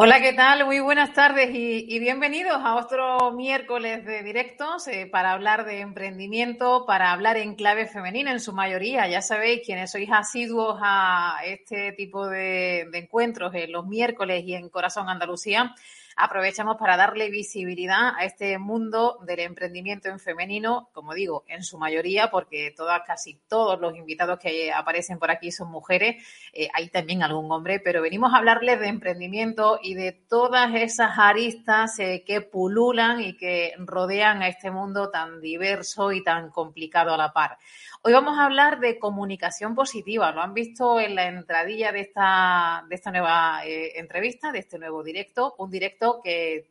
[0.00, 0.64] Hola, ¿qué tal?
[0.64, 6.84] Muy buenas tardes y, bienvenidos a otro miércoles de directos eh, para hablar de emprendimiento,
[6.86, 9.08] para hablar en clave femenina en su mayoría.
[9.08, 14.54] Ya sabéis, quienes sois asiduos a este tipo de, de encuentros en los miércoles y
[14.54, 15.74] en Corazón Andalucía,
[16.18, 21.78] aprovechamos para darle visibilidad a este mundo del emprendimiento en femenino, como digo, en su
[21.78, 26.88] mayoría, porque todas, casi todos los invitados que aparecen por aquí son mujeres, eh, hay
[26.88, 32.24] también algún hombre, pero venimos a hablarles de emprendimiento y de todas esas aristas eh,
[32.26, 37.32] que pululan y que rodean a este mundo tan diverso y tan complicado a la
[37.32, 37.58] par.
[38.02, 40.32] Hoy vamos a hablar de comunicación positiva.
[40.32, 44.78] Lo han visto en la entradilla de esta, de esta nueva eh, entrevista, de este
[44.78, 46.70] nuevo directo, un directo que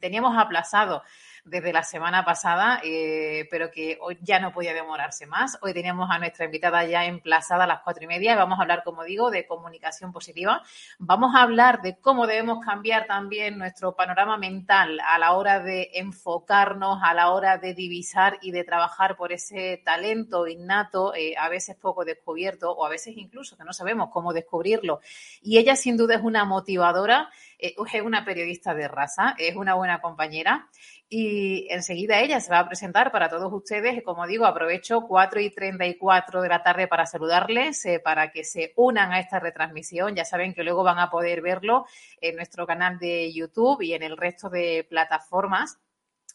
[0.00, 1.02] teníamos aplazado
[1.44, 5.58] desde la semana pasada, eh, pero que hoy ya no podía demorarse más.
[5.62, 8.62] Hoy teníamos a nuestra invitada ya emplazada a las cuatro y media y vamos a
[8.62, 10.62] hablar, como digo, de comunicación positiva.
[10.98, 15.90] Vamos a hablar de cómo debemos cambiar también nuestro panorama mental a la hora de
[15.94, 21.48] enfocarnos, a la hora de divisar y de trabajar por ese talento innato, eh, a
[21.48, 25.00] veces poco descubierto o a veces incluso que no sabemos cómo descubrirlo.
[25.40, 29.74] Y ella sin duda es una motivadora, eh, es una periodista de raza, es una
[29.74, 30.68] buena compañera
[31.08, 34.02] y enseguida ella se va a presentar para todos ustedes.
[34.04, 38.72] Como digo, aprovecho 4 y 34 de la tarde para saludarles, eh, para que se
[38.76, 40.14] unan a esta retransmisión.
[40.14, 41.86] Ya saben que luego van a poder verlo
[42.20, 45.78] en nuestro canal de YouTube y en el resto de plataformas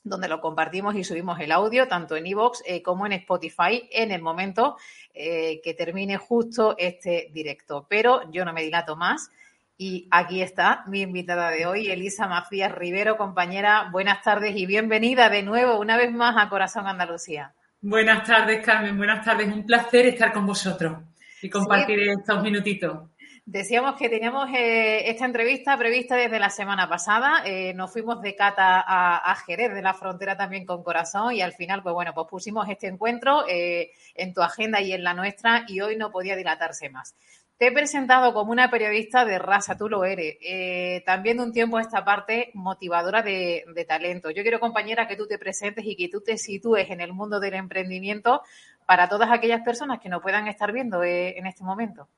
[0.06, 4.12] donde lo compartimos y subimos el audio, tanto en iVoox eh, como en Spotify, en
[4.12, 4.75] el momento
[5.13, 7.85] que termine justo este directo.
[7.88, 9.29] Pero yo no me dilato más.
[9.78, 13.89] Y aquí está mi invitada de hoy, Elisa Macías Rivero, compañera.
[13.91, 17.53] Buenas tardes y bienvenida de nuevo, una vez más, a Corazón Andalucía.
[17.81, 18.95] Buenas tardes, Carmen.
[18.97, 19.47] Buenas tardes.
[19.47, 21.00] Un placer estar con vosotros
[21.41, 23.09] y compartir estos minutitos.
[23.45, 27.44] Decíamos que teníamos eh, esta entrevista prevista desde la semana pasada.
[27.45, 31.51] Eh, nos fuimos de Cata a, Jerez, de la frontera también con Corazón, y al
[31.51, 35.66] final, pues bueno, pues pusimos este encuentro eh, en tu agenda y en la nuestra,
[35.67, 37.16] y hoy no podía dilatarse más.
[37.58, 40.38] Te he presentado como una periodista de raza, tú lo eres.
[40.41, 44.31] Eh, también de un tiempo esta parte motivadora de, talento.
[44.31, 47.40] Yo quiero, compañera, que tú te presentes y que tú te sitúes en el mundo
[47.40, 48.42] del emprendimiento
[48.86, 52.09] para todas aquellas personas que no puedan estar viendo eh, en este momento.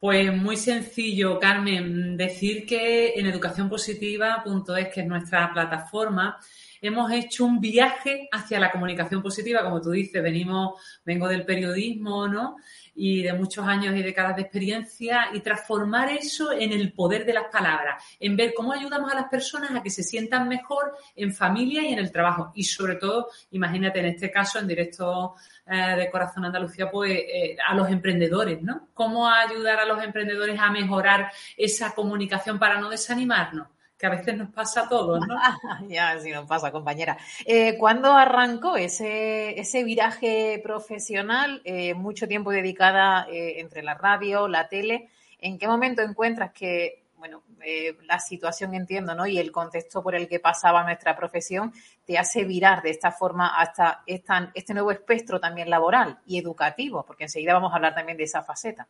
[0.00, 2.16] Pues muy sencillo, Carmen.
[2.16, 6.38] Decir que en educacionpositiva.es, que es nuestra plataforma,
[6.80, 12.28] hemos hecho un viaje hacia la comunicación positiva, como tú dices, venimos, vengo del periodismo,
[12.28, 12.56] ¿no?
[13.00, 17.32] y de muchos años y décadas de experiencia y transformar eso en el poder de
[17.32, 21.32] las palabras, en ver cómo ayudamos a las personas a que se sientan mejor en
[21.32, 22.50] familia y en el trabajo.
[22.56, 27.56] Y sobre todo, imagínate en este caso, en directo eh, de Corazón Andalucía, pues eh,
[27.64, 28.88] a los emprendedores, ¿no?
[28.94, 33.68] ¿Cómo ayudar a los emprendedores a mejorar esa comunicación para no desanimarnos?
[33.98, 35.36] Que a veces nos pasa a todos, ¿no?
[35.88, 37.18] ya, sí nos pasa, compañera.
[37.44, 44.46] Eh, ¿Cuándo arrancó ese, ese viraje profesional, eh, mucho tiempo dedicada eh, entre la radio,
[44.46, 45.08] la tele?
[45.40, 47.42] ¿En qué momento encuentras que, bueno,
[48.06, 49.26] la situación entiendo, ¿no?
[49.26, 51.72] Y el contexto por el que pasaba nuestra profesión
[52.06, 57.04] te hace virar de esta forma hasta esta, este nuevo espectro también laboral y educativo,
[57.04, 58.86] porque enseguida vamos a hablar también de esa faceta.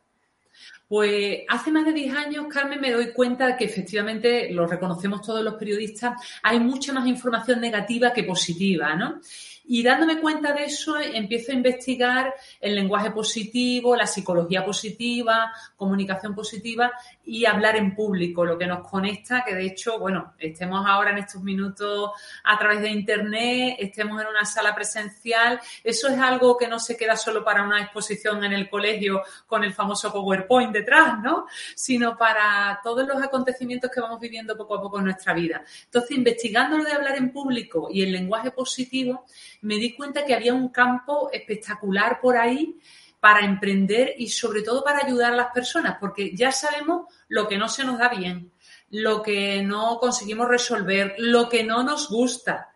[0.87, 5.43] Pues hace más de 10 años, Carmen, me doy cuenta que efectivamente, lo reconocemos todos
[5.43, 9.19] los periodistas, hay mucha más información negativa que positiva, ¿no?
[9.65, 16.33] Y dándome cuenta de eso, empiezo a investigar el lenguaje positivo, la psicología positiva, comunicación
[16.33, 16.91] positiva
[17.29, 21.19] y hablar en público, lo que nos conecta, que de hecho, bueno, estemos ahora en
[21.19, 22.09] estos minutos
[22.43, 26.97] a través de Internet, estemos en una sala presencial, eso es algo que no se
[26.97, 31.45] queda solo para una exposición en el colegio con el famoso PowerPoint detrás, ¿no?
[31.75, 35.63] Sino para todos los acontecimientos que vamos viviendo poco a poco en nuestra vida.
[35.85, 39.25] Entonces, investigando lo de hablar en público y el lenguaje positivo,
[39.61, 42.79] me di cuenta que había un campo espectacular por ahí
[43.19, 47.57] para emprender y sobre todo para ayudar a las personas, porque ya sabemos lo que
[47.57, 48.51] no se nos da bien,
[48.91, 52.69] lo que no conseguimos resolver, lo que no nos gusta,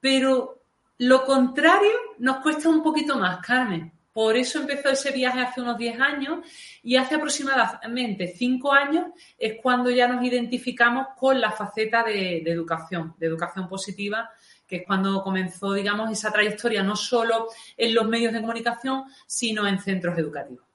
[0.00, 0.62] pero
[0.98, 3.92] lo contrario nos cuesta un poquito más, Carmen.
[4.12, 6.38] Por eso empezó ese viaje hace unos 10 años
[6.82, 9.06] y hace aproximadamente 5 años
[9.38, 14.28] es cuando ya nos identificamos con la faceta de, de educación, de educación positiva
[14.68, 19.66] que es cuando comenzó, digamos, esa trayectoria no solo en los medios de comunicación, sino
[19.66, 20.67] en centros educativos.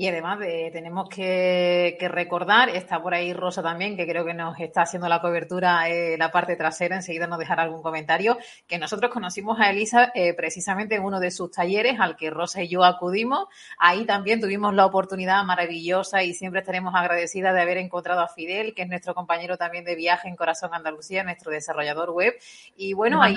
[0.00, 0.38] Y además
[0.72, 5.20] tenemos que, recordar, está por ahí Rosa también, que creo que nos está haciendo la
[5.20, 10.10] cobertura eh, la parte trasera, enseguida nos dejará algún comentario, que nosotros conocimos a Elisa
[10.14, 13.48] eh, precisamente en uno de sus talleres al que Rosa y yo acudimos.
[13.78, 18.72] Ahí también tuvimos la oportunidad maravillosa y siempre estaremos agradecidas de haber encontrado a Fidel,
[18.72, 22.32] que es nuestro compañero también de viaje en Corazón Andalucía, nuestro desarrollador web.
[22.74, 23.36] Y bueno, ahí...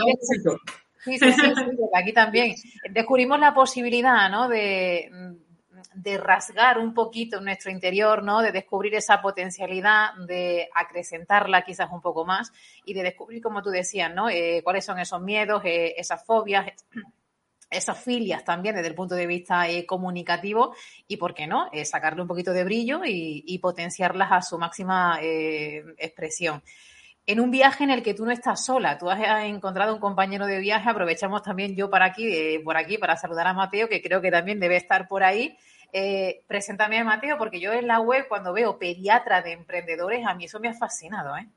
[1.04, 1.44] Sí, sí, sí,
[1.94, 2.56] aquí también
[2.92, 4.48] descubrimos la posibilidad, ¿no?
[4.48, 5.12] De,
[5.94, 8.42] de rasgar un poquito nuestro interior, ¿no?
[8.42, 12.52] De descubrir esa potencialidad, de acrecentarla quizás un poco más
[12.86, 14.30] y de descubrir, como tú decías, ¿no?
[14.30, 16.72] Eh, cuáles son esos miedos, eh, esas fobias,
[17.70, 20.76] esas filias también desde el punto de vista eh, comunicativo
[21.08, 26.62] y, ¿por qué no?, sacarle un poquito de brillo y, potenciarlas a su máxima expresión.
[27.26, 30.46] En un viaje en el que tú no estás sola, tú has encontrado un compañero
[30.46, 34.22] de viaje, aprovechamos también yo para aquí, por aquí, para saludar a Mateo, que creo
[34.22, 35.58] que también debe estar por ahí.
[35.96, 40.34] Eh, preséntame a Mateo, porque yo en la web, cuando veo pediatra de emprendedores, a
[40.34, 41.48] mí eso me ha fascinado, ¿eh?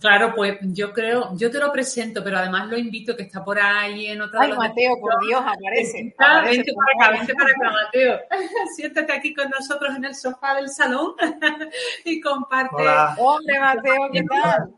[0.00, 3.58] Claro, pues yo creo, yo te lo presento, pero además lo invito que está por
[3.60, 4.42] ahí en otra.
[4.42, 6.14] Ay, Mateo, por Dios, aparece.
[6.44, 8.20] vente para acá, vente para acá, Mateo.
[8.76, 11.14] Siéntate aquí con nosotros en el sofá del salón
[12.04, 12.74] y comparte.
[12.74, 13.14] Hola.
[13.18, 14.74] Hombre, Mateo, ¿qué tal?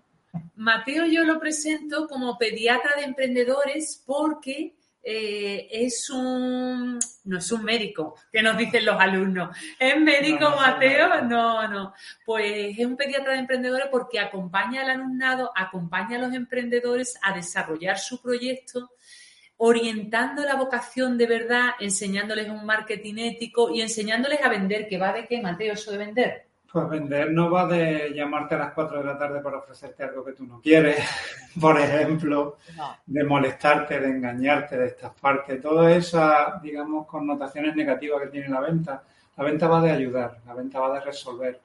[0.57, 7.65] Mateo yo lo presento como pediatra de emprendedores porque eh, es un, no es un
[7.65, 9.57] médico, que nos dicen los alumnos.
[9.79, 11.23] ¿Es médico, Mateo?
[11.23, 11.95] No, no.
[12.25, 17.35] Pues es un pediatra de emprendedores porque acompaña al alumnado, acompaña a los emprendedores a
[17.35, 18.91] desarrollar su proyecto
[19.63, 25.13] orientando la vocación de verdad, enseñándoles un marketing ético y enseñándoles a vender, que va
[25.13, 26.50] de qué, Mateo, eso de vender.
[26.73, 30.25] Pues vender no va de llamarte a las 4 de la tarde para ofrecerte algo
[30.25, 30.99] que tú no quieres,
[31.61, 32.59] por ejemplo,
[33.07, 39.03] de molestarte, de engañarte, de estafarte, todas esas, digamos, connotaciones negativas que tiene la venta.
[39.37, 41.61] La venta va de ayudar, la venta va de resolver,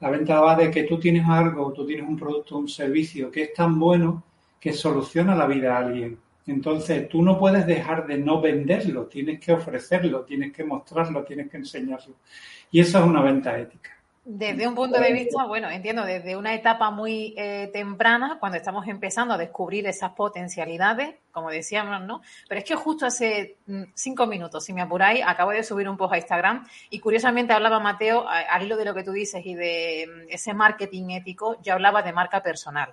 [0.00, 3.44] la venta va de que tú tienes algo, tú tienes un producto, un servicio que
[3.44, 4.24] es tan bueno
[4.58, 6.18] que soluciona la vida a alguien.
[6.46, 11.50] Entonces, tú no puedes dejar de no venderlo, tienes que ofrecerlo, tienes que mostrarlo, tienes
[11.50, 12.16] que enseñarlo.
[12.70, 13.99] Y eso es una venta ética.
[14.22, 18.86] Desde un punto de vista, bueno, entiendo, desde una etapa muy eh, temprana, cuando estamos
[18.86, 22.20] empezando a descubrir esas potencialidades, como decíamos, ¿no?
[22.46, 25.96] Pero es que justo hace mm, cinco minutos, si me apuráis, acabo de subir un
[25.96, 29.54] post a Instagram y curiosamente hablaba Mateo, al hilo de lo que tú dices y
[29.54, 32.92] de mm, ese marketing ético, yo hablaba de marca personal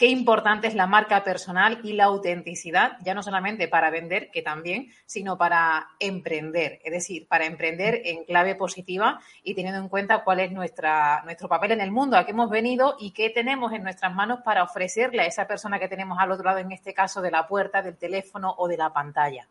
[0.00, 4.40] qué importante es la marca personal y la autenticidad, ya no solamente para vender, que
[4.40, 10.24] también, sino para emprender, es decir, para emprender en clave positiva y teniendo en cuenta
[10.24, 13.74] cuál es nuestra, nuestro papel en el mundo, a qué hemos venido y qué tenemos
[13.74, 16.94] en nuestras manos para ofrecerle a esa persona que tenemos al otro lado, en este
[16.94, 19.46] caso de la puerta, del teléfono o de la pantalla.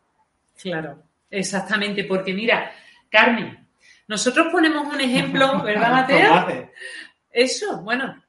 [0.59, 2.71] Claro, exactamente, porque mira,
[3.07, 3.67] Carmen,
[4.07, 6.71] nosotros ponemos un ejemplo, ¿verdad, Mateo?
[7.31, 8.19] Eso, bueno,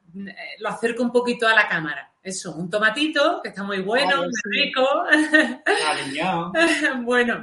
[0.59, 2.10] lo acerco un poquito a la cámara.
[2.23, 4.87] Eso, un tomatito, que está muy bueno, muy rico.
[7.03, 7.43] bueno,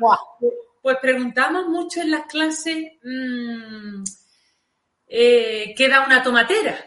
[0.81, 4.03] pues preguntamos mucho en las clases mmm,
[5.07, 6.77] eh, ¿qué da una tomatera?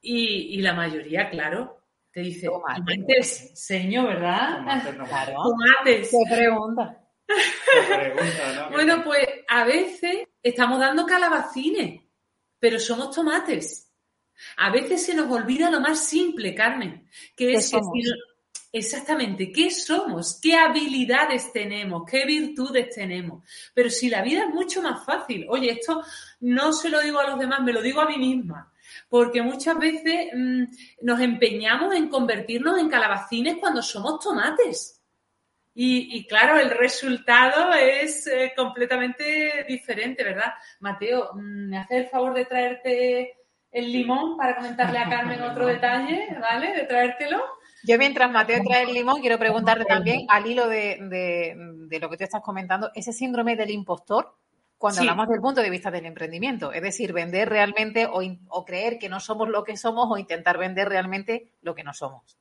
[0.00, 4.60] Y, la mayoría, claro, te dice, tomates, señor, ¿verdad?
[5.34, 6.10] Tomates.
[6.10, 7.02] ¿Qué pregunta?
[8.70, 12.02] Bueno, pues a veces estamos dando calabacines,
[12.60, 13.85] pero somos tomates.
[14.56, 17.72] A veces se nos olvida lo más simple, Carmen, que es
[18.72, 23.42] exactamente qué somos, qué habilidades tenemos, qué virtudes tenemos.
[23.74, 26.02] Pero si la vida es mucho más fácil, oye, esto
[26.40, 28.72] no se lo digo a los demás, me lo digo a mí misma.
[29.08, 30.64] Porque muchas veces mm,
[31.02, 34.96] nos empeñamos en convertirnos en calabacines cuando somos tomates.
[35.78, 40.54] Y, claro, el resultado es eh, completamente diferente, ¿verdad?
[40.80, 43.36] Mateo, mm, ¿me haces el favor de traerte
[43.76, 46.72] el limón para comentarle a Carmen otro detalle, ¿vale?
[46.72, 47.42] De traértelo.
[47.84, 50.98] Yo mientras Mateo trae el limón, quiero preguntarte también, al hilo de,
[52.00, 54.34] lo que tú estás comentando, ese síndrome del impostor,
[54.78, 59.08] cuando hablamos del punto de vista del emprendimiento, es decir, vender realmente o creer que
[59.08, 62.38] no somos lo que somos o intentar vender realmente lo que no somos.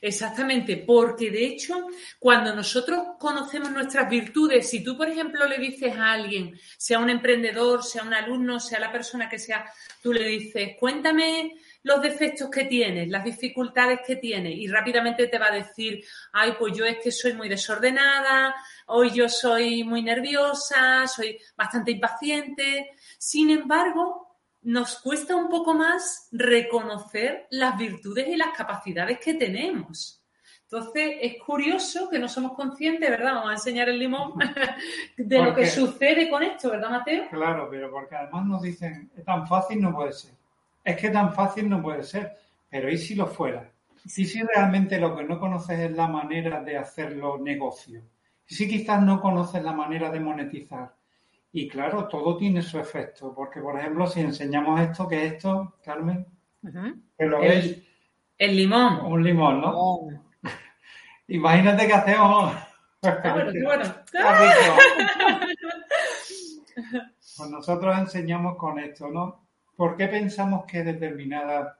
[0.00, 1.86] Exactamente, porque de hecho,
[2.18, 7.08] cuando nosotros conocemos nuestras virtudes, si tú, por ejemplo, le dices a alguien, sea un
[7.08, 9.64] emprendedor, sea un alumno, sea la persona que sea,
[10.02, 15.38] tú le dices, cuéntame los defectos que tienes, las dificultades que tienes, y rápidamente te
[15.38, 18.54] va a decir, ay, pues yo es que soy muy desordenada,
[18.86, 22.90] hoy yo soy muy nerviosa, soy bastante impaciente.
[23.18, 24.21] Sin embargo,
[24.62, 30.22] nos cuesta un poco más reconocer las virtudes y las capacidades que tenemos.
[30.64, 33.34] Entonces, es curioso que no somos conscientes, ¿verdad?
[33.34, 34.32] Vamos a enseñar el limón
[35.18, 37.28] de lo que sucede con esto, ¿verdad, Mateo?
[37.28, 40.30] Claro, pero porque además nos dicen, es tan fácil no puede ser.
[40.82, 42.38] Es que tan fácil no puede ser.
[42.70, 43.70] Pero ¿y si lo fuera?
[44.04, 48.00] ¿Y si realmente lo que no conoces es la manera de hacerlo negocio?
[48.48, 50.94] ¿Y si quizás no conoces la manera de monetizar?
[51.54, 55.74] Y claro, todo tiene su efecto, porque por ejemplo, si enseñamos esto, ¿qué es esto,
[55.84, 56.26] Carmen?
[57.18, 57.86] Que lo el,
[58.38, 59.04] El limón.
[59.04, 60.00] Un limón, ¿no?
[61.28, 62.54] Imagínate que hacemos.
[63.02, 63.84] Ah, bueno, bueno.
[67.34, 69.46] Pues nosotros enseñamos con esto, ¿no?
[69.76, 71.78] ¿Por qué pensamos que determinada...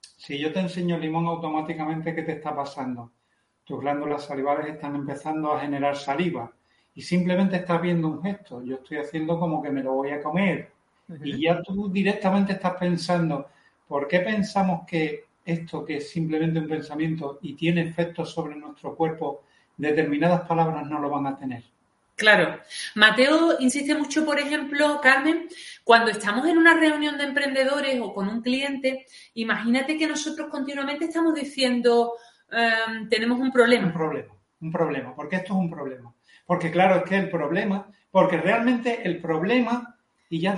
[0.00, 3.12] Si yo te enseño limón automáticamente, ¿qué te está pasando?
[3.64, 6.52] Tus glándulas salivales están empezando a generar saliva
[6.94, 8.62] y simplemente estás viendo un gesto.
[8.62, 10.70] Yo estoy haciendo como que me lo voy a comer.
[11.22, 13.48] Y ya tú directamente estás pensando,
[13.88, 18.94] ¿por qué pensamos que esto, que es simplemente un pensamiento y tiene efectos sobre nuestro
[18.94, 19.42] cuerpo,
[19.76, 21.64] determinadas palabras no lo van a tener?
[22.20, 22.60] Claro.
[22.96, 25.48] Mateo insiste mucho, por ejemplo, Carmen,
[25.84, 31.06] cuando estamos en una reunión de emprendedores o con un cliente, imagínate que nosotros continuamente
[31.06, 32.12] estamos diciendo,
[32.52, 33.86] em, tenemos un problema.
[33.86, 36.14] Un problema, un problema, porque esto es un problema.
[36.50, 39.96] Porque claro, es que el problema, porque realmente el problema,
[40.28, 40.56] y ya,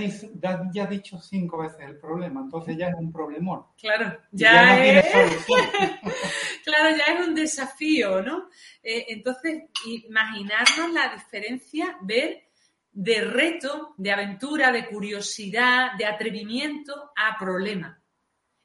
[0.73, 3.67] ya, dicho cinco veces el problema, entonces ya es un problemón.
[3.79, 5.05] Claro, ya, es...
[6.65, 8.49] claro, ya es un desafío, ¿no?
[8.83, 12.43] Eh, entonces, imaginarnos la diferencia, ver
[12.91, 18.02] de reto, de aventura, de curiosidad, de atrevimiento a problema.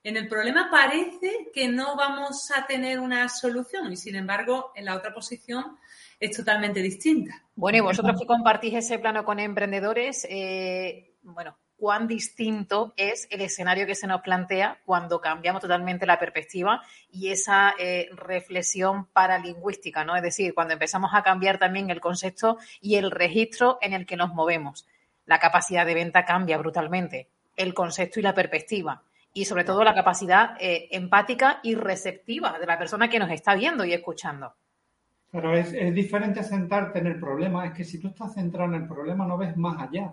[0.07, 4.85] En el problema parece que no vamos a tener una solución y sin embargo en
[4.85, 5.77] la otra posición
[6.17, 7.43] es totalmente distinta.
[7.57, 13.41] Bueno, y vosotros que compartís ese plano con emprendedores, eh, bueno, cuán distinto es el
[13.41, 20.05] escenario que se nos plantea cuando cambiamos totalmente la perspectiva y esa eh, reflexión paralingüística,
[20.05, 20.15] ¿no?
[20.15, 24.15] Es decir, cuando empezamos a cambiar también el concepto y el registro en el que
[24.15, 24.87] nos movemos.
[25.25, 29.03] La capacidad de venta cambia brutalmente, el concepto y la perspectiva
[29.37, 33.53] y sobre todo la capacidad eh, empática y receptiva de la persona que nos está
[33.53, 34.55] viendo y escuchando.
[35.31, 38.87] Pero es, diferente sentarte en el problema, es que si tú estás centrado en el
[38.87, 40.11] problema no ves más allá.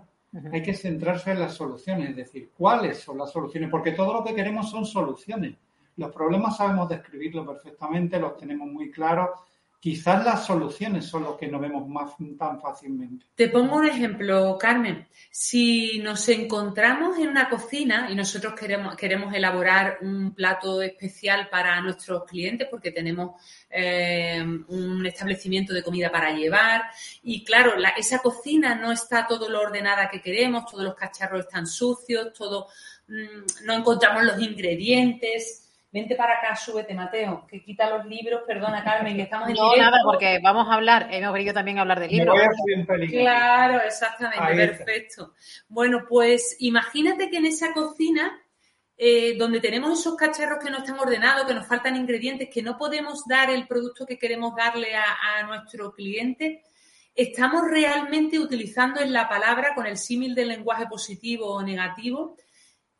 [0.51, 4.23] Hay que centrarse en las soluciones, es decir, cuáles son las soluciones, porque todo lo
[4.23, 5.55] que queremos son soluciones.
[5.95, 9.29] Los problemas sabemos describirlo perfectamente, los tenemos muy claros,
[9.79, 13.25] quizás las soluciones son los que no vemos más tan fácilmente.
[13.35, 15.07] Te pongo un ejemplo, Carmen.
[15.29, 21.79] Si nos encontramos en una cocina y nosotros queremos, queremos elaborar un plato especial para
[21.81, 23.39] nuestros clientes porque tenemos
[23.69, 26.83] eh, un establecimiento de comida para llevar
[27.21, 31.67] y claro, esa cocina no está todo lo ordenada que queremos, todos los cacharros están
[31.67, 32.67] sucios, todo,
[33.07, 35.64] mm, no encontramos los ingredientes
[35.95, 39.77] Vente para acá, súbete, Mateo, que quita los libros, perdona, Carmen, que estamos en No,
[39.77, 42.37] nada, porque vamos a hablar, hemos venido también a hablar de libros.
[43.07, 45.31] Claro, exactamente, perfecto.
[45.69, 48.37] Bueno, pues imagínate que en esa cocina
[48.97, 52.77] eh, donde tenemos esos cacharros que no están ordenados, que nos faltan ingredientes, que no
[52.77, 55.05] podemos dar el producto que queremos darle a,
[55.37, 56.61] a nuestro cliente,
[57.15, 62.35] estamos realmente utilizando en la palabra con el símil del lenguaje positivo o negativo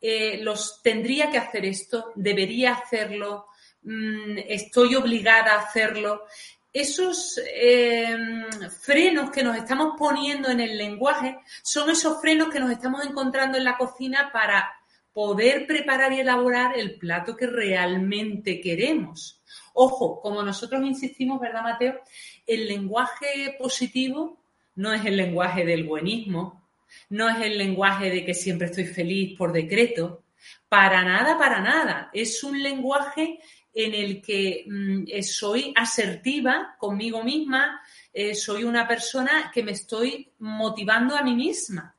[0.00, 3.46] eh, los tendría que hacer esto, debería hacerlo,
[3.82, 6.24] mm, estoy obligada a hacerlo.
[6.72, 8.44] Esos em,
[8.82, 13.56] frenos que nos estamos poniendo en el lenguaje son esos frenos que nos estamos encontrando
[13.56, 14.70] en la cocina para
[15.14, 19.42] poder preparar y elaborar el plato que realmente queremos.
[19.72, 22.00] Ojo, como nosotros insistimos, ¿verdad, Mateo?
[22.46, 24.38] El lenguaje positivo
[24.74, 26.65] no es el lenguaje del buenismo,
[27.10, 30.24] no es el lenguaje de que siempre estoy feliz por decreto,
[30.68, 32.10] para nada, para nada.
[32.12, 33.40] Es un lenguaje
[33.76, 37.80] en el que mm, eh, soy asertiva conmigo misma,
[38.12, 41.94] eh, soy una persona que me estoy motivando a mí misma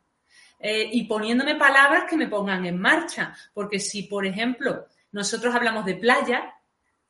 [0.60, 3.36] eh, y poniéndome palabras que me pongan en marcha.
[3.54, 6.56] Porque si, por ejemplo, nosotros hablamos de playa,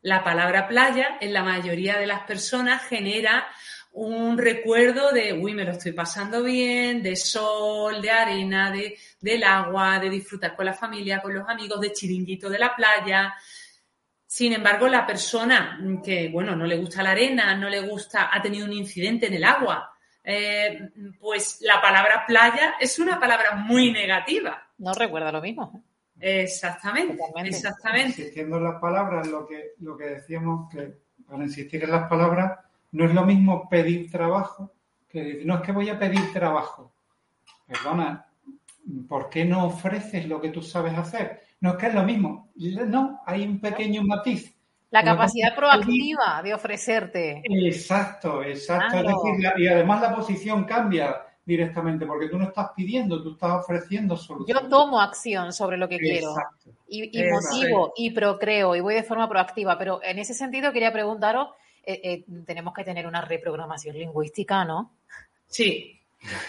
[0.01, 3.47] la palabra playa en la mayoría de las personas genera
[3.97, 9.43] un recuerdo de, uy, me lo estoy pasando bien, de sol, de arena, de, del
[9.43, 13.33] agua, de disfrutar con la familia, con los amigos, de chiringuito de la playa.
[14.25, 18.39] Sin embargo, la persona que, bueno, no le gusta la arena, no le gusta, ha
[18.39, 19.91] tenido un incidente en el agua,
[20.23, 24.61] eh, pues la palabra playa es una palabra muy negativa.
[24.77, 25.83] No recuerda lo mismo.
[26.19, 28.21] Exactamente, exactamente.
[28.21, 32.59] Insistiendo en las palabras, lo que, lo que decíamos, que para insistir en las palabras,
[32.91, 34.73] no es lo mismo pedir trabajo
[35.07, 36.91] que decir, no es que voy a pedir trabajo.
[37.65, 38.25] Perdona,
[39.07, 41.41] ¿por qué no ofreces lo que tú sabes hacer?
[41.61, 42.49] No es que es lo mismo.
[42.55, 44.53] No, hay un pequeño matiz.
[44.89, 47.41] La capacidad proactiva de ofrecerte.
[47.43, 48.97] Exacto, exacto.
[49.57, 54.63] y además la posición cambia directamente, porque tú no estás pidiendo, tú estás ofreciendo soluciones.
[54.63, 56.35] Yo tomo acción sobre lo que quiero
[56.89, 60.91] y, y motivo y procreo y voy de forma proactiva, pero en ese sentido quería
[60.91, 61.49] preguntaros,
[61.89, 64.97] eh, eh, tenemos que tener una reprogramación lingüística, ¿no?
[65.47, 65.97] Sí,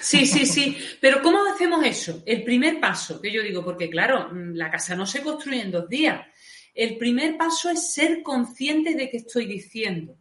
[0.00, 2.25] sí, sí, sí, pero ¿cómo hacemos eso?
[2.26, 5.71] El primer paso, que yo digo, porque claro, mm, la casa no se construye en
[5.71, 6.26] dos días.
[6.75, 10.16] El primer paso es ser consciente de qué estoy diciendo,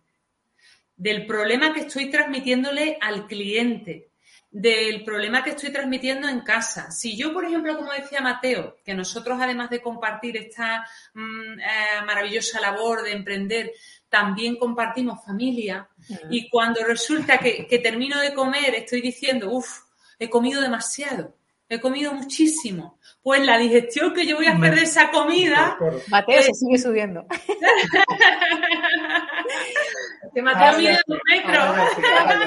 [0.95, 4.09] del problema que estoy transmitiéndole al cliente,
[4.50, 6.89] del problema que estoy transmitiendo en casa.
[6.89, 12.05] Si yo, por ejemplo, como decía Mateo, que nosotros además de compartir esta mm, eh,
[12.05, 13.71] maravillosa labor de emprender,
[14.09, 15.87] también compartimos familia
[16.29, 19.83] y cuando resulta que, termino de comer estoy diciendo, uff,
[20.19, 21.35] he comido demasiado,
[21.69, 22.99] he comido muchísimo.
[23.21, 25.77] Pues la digestión que yo voy a hacer de esa comida...
[26.07, 27.27] Mateo se sigue subiendo.
[30.33, 31.61] que Mateo mide un metro.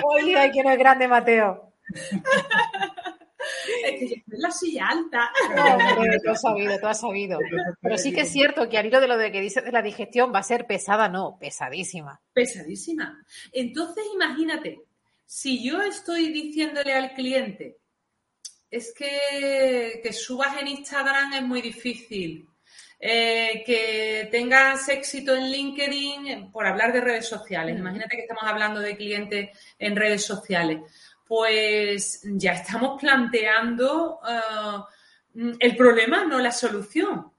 [0.04, 1.74] Oye, que no es grande Mateo.
[3.84, 5.30] Es que yo estoy en la silla alta.
[5.54, 7.38] No, tú has sabido, tú has sabido.
[7.80, 9.82] Pero sí que es cierto que al hilo de lo de que dices de la
[9.82, 12.20] digestión va a ser pesada, no, pesadísima.
[12.32, 13.24] Pesadísima.
[13.52, 14.82] Entonces, imagínate,
[15.26, 17.78] si yo estoy diciéndole al cliente,
[18.70, 22.46] es que, que subas en Instagram es muy difícil,
[23.02, 27.78] eh, que tengas éxito en LinkedIn, por hablar de redes sociales.
[27.78, 30.80] Imagínate que estamos hablando de clientes en redes sociales
[31.30, 37.30] pues ya estamos planteando eh, el problema, no la solución.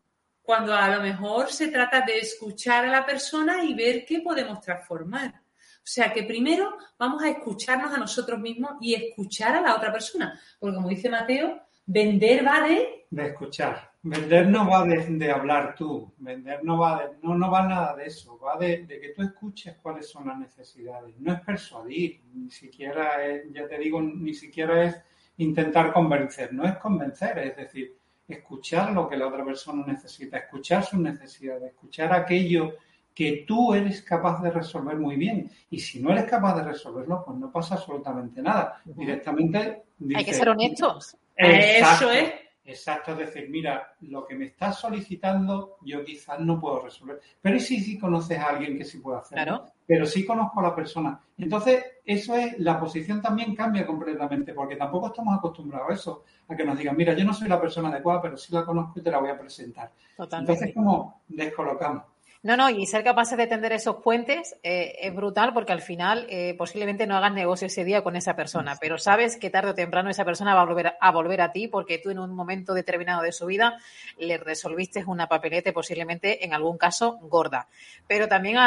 [0.42, 4.62] Cuando a lo mejor se trata de escuchar a la persona y ver qué podemos
[4.62, 5.34] transformar.
[5.34, 9.92] O sea que primero vamos a escucharnos a nosotros mismos y escuchar a la otra
[9.92, 10.40] persona.
[10.58, 13.08] Porque como dice Mateo, vender va de...
[13.10, 13.91] De escuchar.
[14.04, 18.06] Vender no va de, hablar tú, vender no va de, no, no va nada de
[18.06, 21.14] eso, va de, que tú escuches cuáles son las necesidades.
[21.20, 25.00] No es persuadir, ni siquiera es, ya te digo, ni siquiera es
[25.38, 27.96] intentar convencer, no es convencer, es decir,
[28.28, 32.74] escuchar lo que la otra persona necesita, escuchar sus necesidades, escuchar aquello
[33.14, 35.52] que tú eres capaz de resolver muy bien.
[35.70, 38.82] Y si no eres capaz de resolverlo, pues no pasa absolutamente nada.
[38.86, 39.84] Directamente.
[40.16, 41.16] Hay que ser honestos.
[41.36, 42.34] Eso es.
[42.64, 47.20] Exacto, es decir, mira, lo que me estás solicitando yo quizás no puedo resolver.
[47.42, 49.66] Pero sí, sí conoces a alguien que sí puede hacerlo.
[49.88, 51.20] Pero sí conozco a la persona.
[51.38, 56.56] Entonces, eso es, la posición también cambia completamente, porque tampoco estamos acostumbrados a eso, a
[56.56, 59.04] que nos digan, mira, yo no soy la persona adecuada, pero sí la conozco y
[59.04, 59.92] te la voy a presentar.
[60.18, 62.11] Entonces, como descolocamos.
[62.44, 66.26] No, no, y ser capaces de tender esos puentes eh, es brutal porque al final
[66.28, 69.76] eh, posiblemente no hagas negocio ese día con esa persona, pero sabes que tarde o
[69.76, 72.74] temprano esa persona va a volver a, volver a ti porque tú en un momento
[72.74, 73.78] determinado de su vida
[74.18, 77.68] le resolviste una papelete posiblemente en algún caso gorda.
[78.08, 78.58] Pero también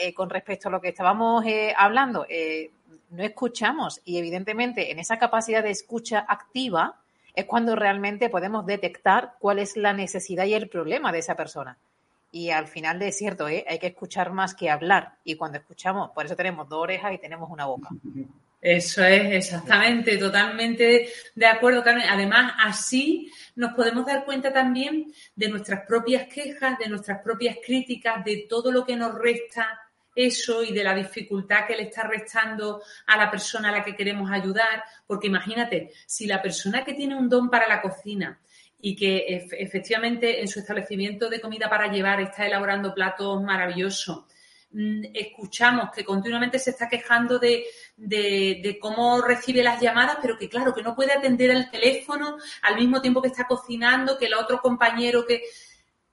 [0.00, 1.44] eh, con respecto a lo que estábamos
[1.76, 2.28] hablando,
[3.10, 6.94] no escuchamos y evidentemente en esa capacidad de escucha activa
[7.34, 11.76] es cuando realmente podemos detectar cuál es la necesidad y el problema de esa persona.
[12.36, 13.64] Y al final es cierto, ¿eh?
[13.66, 15.14] hay que escuchar más que hablar.
[15.24, 17.88] Y cuando escuchamos, por eso tenemos dos orejas y tenemos una boca.
[18.60, 22.06] Eso es, exactamente, totalmente de acuerdo, Carmen.
[22.06, 28.22] Además, así nos podemos dar cuenta también de nuestras propias quejas, de nuestras propias críticas,
[28.22, 29.80] de todo lo que nos resta
[30.14, 33.96] eso y de la dificultad que le está restando a la persona a la que
[33.96, 34.84] queremos ayudar.
[35.06, 38.38] Porque imagínate, si la persona que tiene un don para la cocina,
[38.80, 44.24] y que efectivamente en su establecimiento de comida para llevar está elaborando platos maravillosos.
[44.72, 47.64] Mm, escuchamos que continuamente se está quejando de,
[48.80, 53.00] cómo recibe las llamadas, pero que claro, que no puede atender el teléfono al mismo
[53.00, 55.42] tiempo que está cocinando, que el otro compañero que...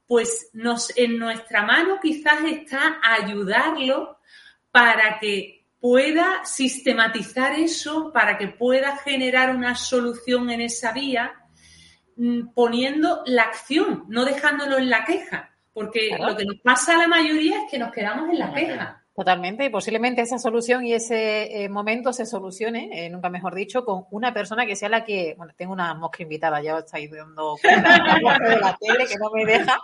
[0.08, 4.20] pues nos, en nuestra mano quizás está ayudarlo
[4.72, 11.43] para que pueda sistematizar eso, para que pueda generar una solución en esa vía,
[12.54, 15.52] poniendo la acción, no dejándolo en la queja.
[15.74, 19.04] Porque lo que nos pasa a la mayoría es que nos quedamos en la queja.
[19.16, 23.86] Totalmente, y posiblemente esa solución y ese eh, momento se solucione, eh, nunca mejor dicho,
[23.86, 27.12] con una persona que sea la que, bueno, tengo una mosca invitada, ya os estáis
[27.12, 29.80] dando cuenta de la tele que no me deja,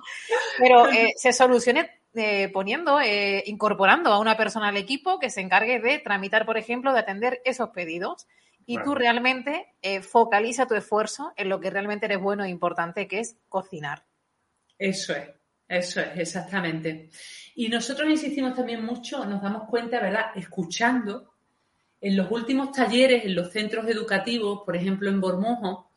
[0.57, 1.91] pero eh, se solucione
[2.51, 2.99] poniendo,
[3.45, 7.39] incorporando a una persona al equipo que se encargue de tramitar, por ejemplo, de atender
[7.45, 8.25] esos pedidos.
[8.71, 13.19] Y tú realmente focaliza tu esfuerzo en lo que realmente eres bueno e importante, que
[13.19, 14.05] es cocinar.
[14.77, 15.29] Eso es.
[15.67, 17.11] Eso es, exactamente.
[17.55, 20.31] Y nosotros insistimos también mucho, nos damos cuenta, ¿verdad?
[20.35, 21.35] Escuchando.
[22.01, 25.91] En los últimos talleres, en los centros educativos, por ejemplo en Bormujo,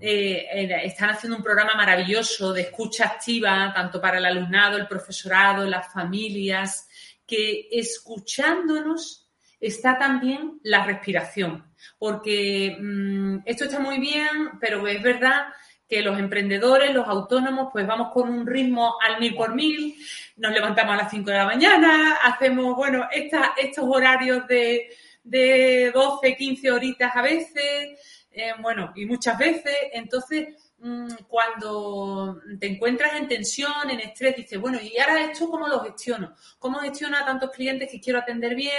[0.00, 0.46] eh,
[0.84, 5.92] están haciendo un programa maravilloso de escucha activa, tanto para el alumnado, el profesorado, las
[5.92, 6.88] familias,
[7.26, 9.23] que escuchándonos
[9.66, 11.64] está también la respiración.
[11.98, 15.46] Porque mm, esto está muy bien, pero es verdad
[15.88, 19.94] que los emprendedores, los autónomos, pues vamos con un ritmo al mil por mil,
[20.36, 24.88] nos levantamos a las 5 de la mañana, hacemos, bueno, estos horarios de,
[25.22, 28.00] de 12, 15 horitas a veces,
[28.32, 34.58] eh, bueno, y muchas veces, entonces mm, cuando te encuentras en tensión, en estrés, dices,
[34.58, 36.34] bueno, ¿y ahora esto cómo lo gestiono?
[36.58, 38.72] ¿Cómo gestiono a tantos clientes que quiero atender bien?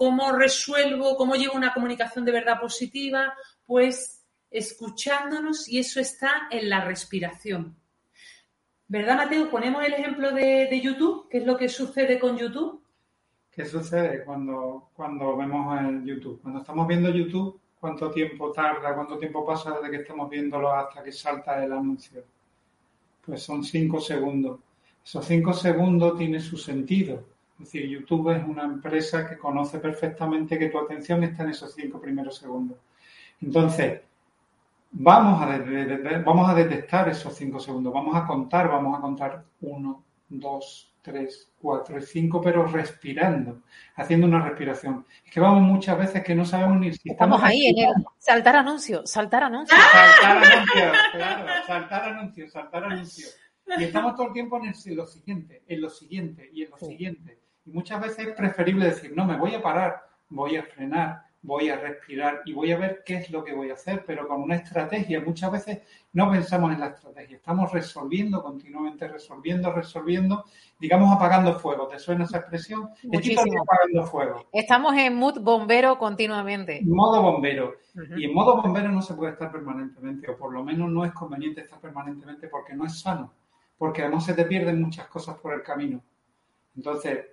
[0.00, 1.14] ¿Cómo resuelvo?
[1.14, 3.34] ¿Cómo llevo una comunicación de verdad positiva?
[3.66, 7.76] Pues escuchándonos y eso está en la respiración.
[8.88, 9.50] ¿Verdad, Mateo?
[9.50, 11.28] Ponemos el ejemplo de, YouTube.
[11.28, 12.82] ¿Qué es lo que sucede con YouTube?
[13.50, 16.40] ¿Qué sucede cuando, cuando vemos el YouTube?
[16.40, 18.94] Cuando estamos viendo YouTube, ¿cuánto tiempo tarda?
[18.94, 22.24] ¿Cuánto tiempo pasa desde que estamos viéndolo hasta que salta el anuncio?
[23.20, 24.60] Pues son cinco segundos.
[25.04, 27.22] Esos cinco segundos tienen su sentido.
[27.60, 31.74] Es decir, YouTube es una empresa que conoce perfectamente que tu atención está en esos
[31.74, 32.78] cinco primeros segundos.
[33.42, 34.00] Entonces,
[34.92, 35.58] Vamos a,
[36.24, 41.48] vamos a detectar esos cinco segundos, vamos a contar, vamos a contar uno, dos, tres,
[41.60, 43.62] cuatro y cinco, pero respirando,
[43.94, 45.06] haciendo una respiración.
[45.24, 48.56] Es que vamos muchas veces que no sabemos ni si estamos, ahí en el saltar
[48.56, 49.76] anuncio, saltar anuncio.
[49.76, 53.26] Saltar anuncio, claro, saltar anuncio, saltar anuncio.
[53.78, 57.38] Y estamos todo el tiempo en, lo siguiente, en lo siguiente y en lo siguiente.
[57.64, 61.70] Y muchas veces es preferible decir, no, me voy a parar, voy a frenar, voy
[61.70, 64.42] a respirar y voy a ver qué es lo que voy a hacer, pero con
[64.42, 65.20] una estrategia.
[65.20, 65.78] Muchas veces
[66.12, 70.44] no pensamos en la estrategia, estamos resolviendo continuamente, resolviendo, resolviendo,
[70.78, 71.86] digamos apagando fuego.
[71.88, 72.90] ¿Te suena esa expresión?
[73.04, 73.62] Muchísimo.
[73.62, 74.46] apagando fuego.
[74.52, 76.80] Estamos en mood bombero continuamente.
[76.84, 77.74] Modo bombero.
[78.16, 81.12] Y en modo bombero no se puede estar permanentemente, o por lo menos no es
[81.12, 83.32] conveniente estar permanentemente porque no es sano,
[83.78, 86.02] porque además se te pierden muchas cosas por el camino.
[86.76, 87.26] Entonces,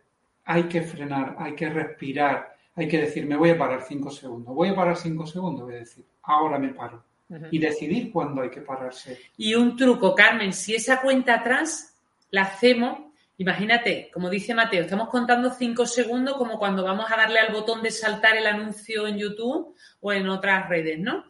[0.50, 4.56] hay que frenar, hay que respirar, hay que decir, me voy a parar cinco segundos.
[4.56, 7.04] Voy a parar cinco segundos, voy a decir, ahora me paro.
[7.52, 9.20] Y decidir cuándo hay que pararse.
[9.36, 11.98] Y un truco, Carmen, si esa cuenta atrás
[12.32, 13.00] la hacemos,
[13.38, 17.84] imagínate, como dice Mateo, estamos contando cinco segundos como cuando vamos a darle al botón
[17.84, 21.26] de saltar el anuncio en YouTube o en otras redes, ¿no?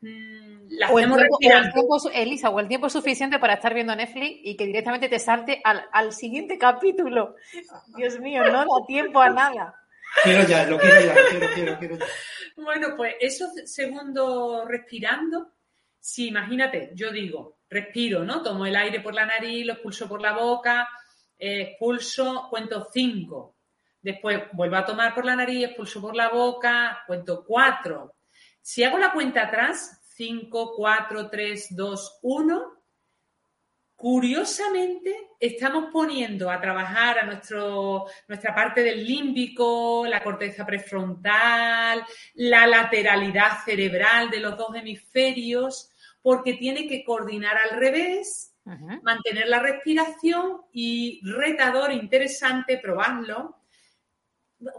[0.00, 4.66] La o el, tiempo, Elisa, o el tiempo suficiente para estar viendo Netflix y que
[4.66, 7.34] directamente te salte al, al siguiente capítulo.
[7.96, 9.74] Dios mío, no da tiempo a nada.
[10.22, 12.06] Quiero ya, lo quiero ya, quiero, quiero, quiero ya.
[12.56, 15.52] Bueno, pues esos segundos respirando,
[16.00, 18.42] si imagínate, yo digo, respiro, ¿no?
[18.42, 20.88] Tomo el aire por la nariz, lo expulso por la boca,
[21.38, 23.56] eh, expulso, cuento cinco.
[24.00, 28.14] Después vuelvo a tomar por la nariz, expulso por la boca, cuento cuatro.
[28.70, 32.74] Si hago la cuenta atrás, cinco, cuatro, tres, dos, uno,
[33.96, 42.04] Curiosamente, estamos poniendo a trabajar a nuestro, nuestra parte del límbico, la corteza prefrontal,
[42.34, 45.90] la lateralidad cerebral de los dos hemisferios,
[46.22, 48.54] porque tiene que coordinar al revés,
[49.02, 53.57] mantener la respiración y retador, interesante, probadlo,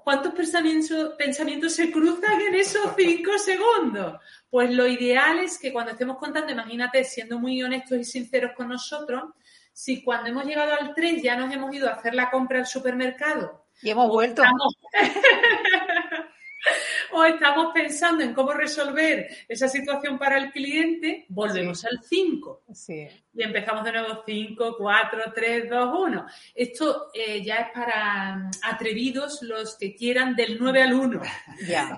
[0.03, 4.19] ¿Cuántos pensamientos, se cruzan en esos cinco segundos?
[4.49, 8.67] Pues lo ideal es que cuando estemos contando, imagínate, siendo muy honestos y sinceros con
[8.67, 9.23] nosotros,
[9.71, 12.65] si cuando hemos llegado al 3 ya nos hemos ido a hacer la compra al
[12.65, 13.67] supermercado.
[13.81, 14.43] Y hemos vuelto.
[17.11, 22.63] o estamos pensando en cómo resolver esa situación para el cliente, volvemos al 5.
[23.33, 26.25] y empezamos de nuevo 5, 4, 3, 2, 1.
[26.55, 31.21] Esto eh, ya es para mm, atrevidos los que quieran del 9 al 1.
[31.67, 31.97] Ya.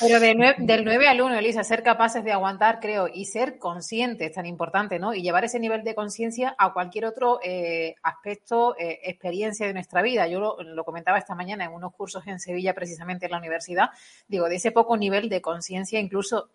[0.00, 4.44] Pero del 9 al 1, Elisa, ser capaces de aguantar, creo, y ser conscientes, tan
[4.44, 5.14] importante, ¿no?
[5.14, 10.02] Y llevar ese nivel de conciencia a cualquier otro eh, aspecto, eh, experiencia de nuestra
[10.02, 10.26] vida.
[10.26, 13.90] Yo lo, lo comentaba esta mañana en unos cursos en Sevilla, precisamente en la universidad,
[14.28, 16.50] digo, de ese poco nivel de conciencia, incluso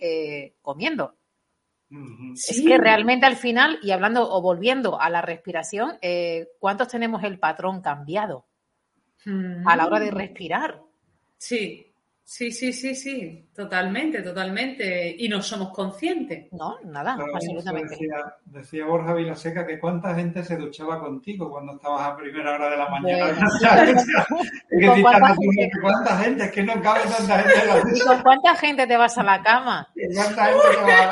[0.61, 1.15] comiendo.
[2.33, 7.23] Es que realmente al final, y hablando o volviendo a la respiración, eh, ¿cuántos tenemos
[7.23, 8.45] el patrón cambiado
[9.65, 10.81] a la hora de respirar?
[11.37, 11.90] Sí,
[12.33, 15.13] Sí, sí, sí, sí, totalmente, totalmente.
[15.19, 16.47] Y no somos conscientes.
[16.53, 17.97] No, nada, absolutamente.
[18.45, 22.77] Decía, Borja Vilaseca que cuánta gente se duchaba contigo cuando estabas a primera hora de
[22.77, 23.35] la mañana.
[24.87, 25.71] ¿Con cuánta, gente?
[25.81, 26.43] ¿Cuánta gente?
[26.45, 29.23] Es que no cabe tanta gente en la ¿Y con cuánta gente te vas a
[29.23, 29.89] la cama?
[30.15, 31.09] ¿Cuánta gente te va a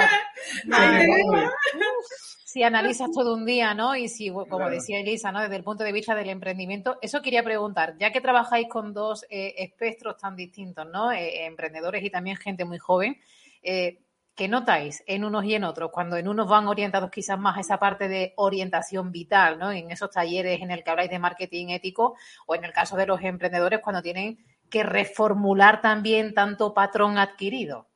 [2.51, 3.95] si analizas todo un día, ¿no?
[3.95, 5.39] Y si, como decía Elisa, ¿no?
[5.39, 9.23] Desde el punto de vista del emprendimiento, eso quería preguntar, ya que trabajáis con dos
[9.29, 11.11] eh, espectros tan distintos, ¿no?
[11.11, 13.17] Eh, emprendedores y también gente muy joven,
[13.61, 13.99] eh,
[14.33, 15.91] ¿qué notáis en unos y en otros?
[15.91, 19.71] Cuando en unos van orientados quizás más a esa parte de orientación vital, ¿no?
[19.71, 22.15] En esos talleres en el que habláis de marketing ético,
[22.47, 24.39] o en el caso de los emprendedores, cuando tienen
[24.71, 27.88] que reformular también tanto patrón adquirido.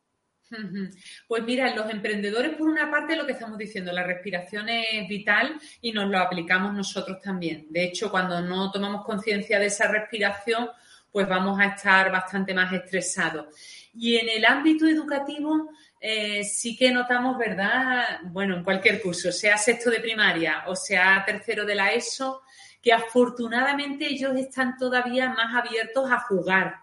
[1.27, 5.59] Pues mira, los emprendedores, por una parte, lo que estamos diciendo, la respiración es vital
[5.81, 7.67] y nos lo aplicamos nosotros también.
[7.69, 10.69] De hecho, cuando no tomamos conciencia de esa respiración,
[11.11, 13.47] pues vamos a estar bastante más estresados.
[13.93, 18.19] Y en el ámbito educativo, eh, sí que notamos, ¿verdad?
[18.23, 22.41] Bueno, en cualquier curso, sea sexto de primaria o sea tercero de la ESO,
[22.81, 26.83] que afortunadamente ellos están todavía más abiertos a jugar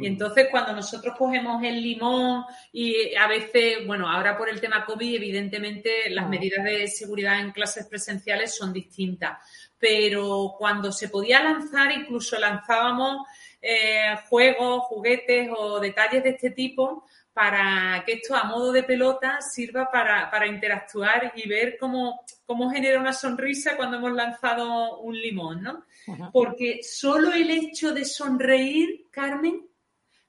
[0.00, 4.84] y entonces cuando nosotros cogemos el limón y a veces, bueno, ahora por el tema
[4.84, 9.38] COVID, evidentemente las medidas de seguridad en clases presenciales son distintas,
[9.78, 13.26] pero cuando se podía lanzar, incluso lanzábamos
[13.60, 19.40] eh, juegos, juguetes o detalles de este tipo para que esto a modo de pelota
[19.40, 25.62] sirva para, interactuar y ver cómo, cómo genera una sonrisa cuando hemos lanzado un limón,
[25.62, 25.84] ¿no?
[26.32, 29.66] Porque solo el hecho de sonreír, Carmen,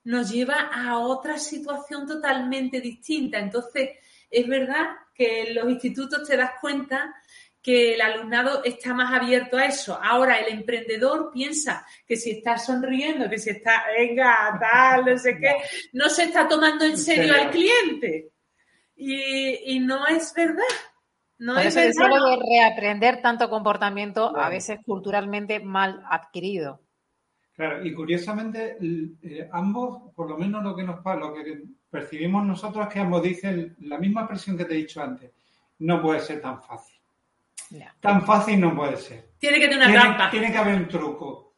[0.05, 3.39] nos lleva a otra situación totalmente distinta.
[3.39, 3.89] Entonces,
[4.29, 7.13] es verdad que en los institutos te das cuenta
[7.61, 9.99] que el alumnado está más abierto a eso.
[9.99, 15.39] Ahora el emprendedor piensa que si está sonriendo, que si está, venga, tal, no sé
[15.39, 15.55] qué,
[15.93, 18.29] no se está tomando en serio al cliente.
[18.95, 20.61] Y, no es verdad.
[21.39, 22.07] No es verdad.
[22.07, 26.84] de reaprender tanto comportamiento, a veces culturalmente mal adquirido.
[27.55, 32.85] Claro, y curiosamente eh, ambos, por lo menos lo que nos lo que percibimos nosotros
[32.85, 35.31] es que ambos dicen la misma presión que te he dicho antes.
[35.79, 36.99] No puede ser tan fácil.
[38.01, 39.29] Tan fácil no puede ser.
[39.39, 40.29] Tiene que tener una trampa.
[40.29, 41.53] Tiene que haber un truco.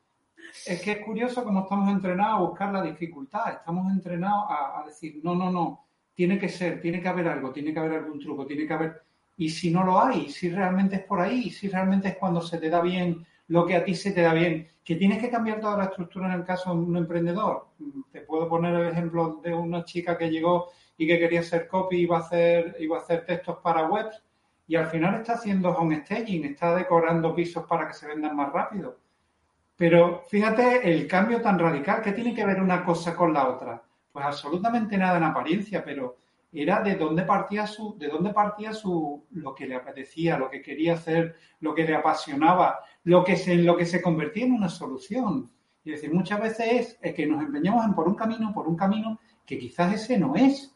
[0.66, 3.54] Es que es curioso cómo estamos entrenados a buscar la dificultad.
[3.54, 7.52] Estamos entrenados a, a decir, no, no, no, tiene que ser, tiene que haber algo,
[7.52, 9.02] tiene que haber algún truco, tiene que haber...
[9.38, 12.58] Y si no lo hay, si realmente es por ahí, si realmente es cuando se
[12.58, 15.60] te da bien lo que a ti se te da bien, que tienes que cambiar
[15.60, 17.68] toda la estructura en el caso de un emprendedor.
[18.12, 21.98] Te puedo poner el ejemplo de una chica que llegó y que quería hacer copy,
[21.98, 24.22] iba a hacer, iba a hacer textos para webs
[24.68, 28.52] y al final está haciendo home staging, está decorando pisos para que se vendan más
[28.52, 28.98] rápido.
[29.78, 33.82] Pero fíjate el cambio tan radical, que tiene que ver una cosa con la otra?
[34.12, 36.18] Pues absolutamente nada en apariencia, pero
[36.52, 40.62] era de dónde partía su, de dónde partía su, lo que le apetecía, lo que
[40.62, 44.68] quería hacer, lo que le apasionaba, lo que se, lo que se convertía en una
[44.68, 45.50] solución.
[45.86, 49.20] Y decir, muchas veces es, que nos empeñamos en por un camino, por un camino
[49.46, 50.76] que quizás ese no es.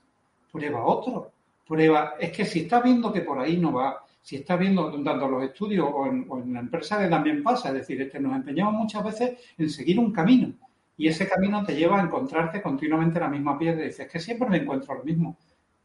[0.50, 1.34] Prueba otro.
[1.67, 5.28] Prueba, es que si estás viendo que por ahí no va, si estás viendo tanto
[5.28, 9.04] los estudios o en, la empresa que también pasa, es decir, este, nos empeñamos muchas
[9.04, 10.54] veces en seguir un camino.
[10.96, 14.20] Y ese camino te lleva a encontrarte continuamente la misma piedra y dices, es que
[14.20, 15.38] siempre me encuentro lo mismo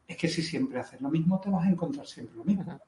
[0.07, 2.79] es que si siempre haces lo mismo, te vas a encontrar siempre lo mismo.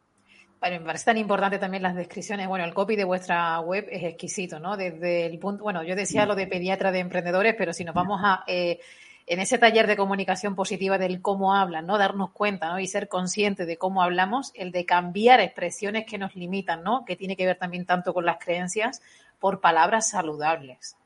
[0.59, 2.47] Bueno, me parece tan importante también las descripciones.
[2.47, 4.75] Bueno, el copy de vuestra web es exquisito, ¿no?
[4.75, 8.19] Desde el punto, bueno, yo decía lo de pediatra de emprendedores, pero si nos vamos
[8.23, 8.79] a, eh,
[9.25, 11.97] en ese taller de comunicación positiva del cómo hablan, ¿no?
[11.97, 12.79] Darnos cuenta, ¿no?
[12.79, 17.05] Y ser consciente de cómo hablamos, el de cambiar expresiones que nos limitan, ¿no?
[17.05, 19.01] Que tiene que ver también tanto con las creencias
[19.39, 20.97] por palabras saludables.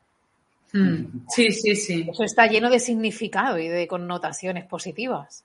[0.72, 1.28] Mm.
[1.30, 2.08] Sí, sí, sí.
[2.10, 5.44] Eso está lleno de significado y de connotaciones positivas.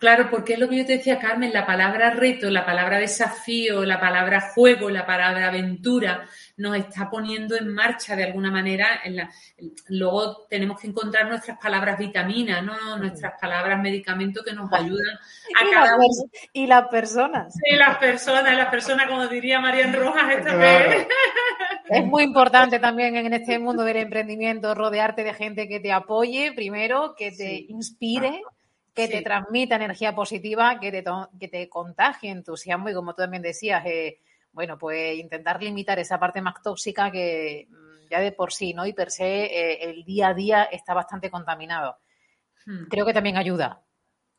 [0.00, 3.84] Claro, porque es lo que yo te decía, Carmen, la palabra reto, la palabra desafío,
[3.84, 9.02] la palabra juego, la palabra aventura, nos está poniendo en marcha de alguna manera.
[9.04, 9.30] En la,
[9.88, 12.96] luego tenemos que encontrar nuestras palabras vitaminas, ¿no?
[12.96, 15.18] nuestras palabras medicamentos que nos ayudan
[15.54, 16.06] a y cada uno.
[16.54, 17.52] Y las personas.
[17.52, 21.06] Sí, las personas, las personas, como diría Marian Rojas, esta Claro.
[21.90, 26.52] Es muy importante también en este mundo del emprendimiento rodearte de gente que te apoye,
[26.52, 27.66] primero, que te Sí.
[27.68, 28.40] inspire,
[28.94, 29.12] que Sí.
[29.12, 31.04] te transmita energía positiva, que te,
[31.38, 34.20] que te contagie entusiasmo y como tú también decías, eh,
[34.52, 38.84] bueno, pues intentar limitar esa parte más tóxica que mm, ya de por sí, ¿no?
[38.86, 41.96] Y per se eh, el día a día está bastante contaminado.
[42.66, 42.86] Hmm.
[42.88, 43.82] Creo que también ayuda.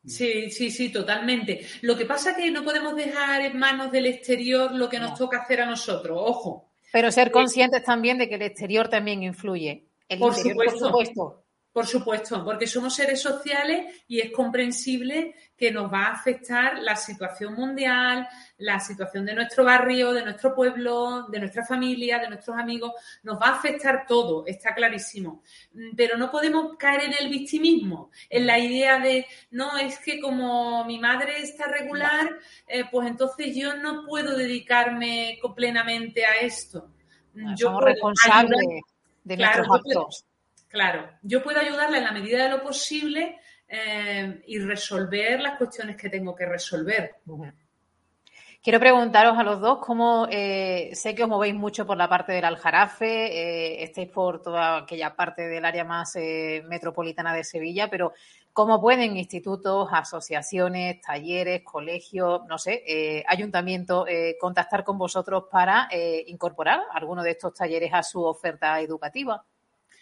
[0.04, 1.64] Sí, sí, sí, totalmente.
[1.82, 5.12] Lo que pasa es que no podemos dejar en manos del exterior lo que nos
[5.12, 5.16] No.
[5.16, 6.18] toca hacer a nosotros.
[6.20, 9.86] Ojo, Pero ser conscientes también de que el exterior también influye.
[10.08, 10.90] El Por interior, supuesto.
[10.90, 11.41] por supuesto.
[11.72, 16.96] Por supuesto, porque somos seres sociales y es comprensible que nos va a afectar la
[16.96, 22.58] situación mundial, la situación de nuestro barrio, de nuestro pueblo, de nuestra familia, de nuestros
[22.58, 22.92] amigos.
[23.22, 25.42] Nos va a afectar todo, está clarísimo.
[25.96, 30.84] Pero no podemos caer en el victimismo, en la idea de, no, es que como
[30.84, 32.28] mi madre está regular,
[32.66, 36.90] eh, pues entonces yo no puedo dedicarme plenamente a esto.
[37.56, 38.82] Yo Somos responsables
[39.24, 40.24] de nuestros actos.
[40.72, 45.98] Claro, yo puedo ayudarla en la medida de lo posible eh, y resolver las cuestiones
[45.98, 47.16] que tengo que resolver.
[48.62, 52.32] Quiero preguntaros a los dos cómo eh, sé que os movéis mucho por la parte
[52.32, 57.90] del Aljarafe, eh, estáis por toda aquella parte del área más eh, metropolitana de Sevilla,
[57.90, 58.14] pero
[58.54, 65.88] ¿cómo pueden institutos, asociaciones, talleres, colegios, no sé, eh, ayuntamiento eh, contactar con vosotros para
[66.28, 69.44] incorporar alguno de estos talleres a su oferta educativa,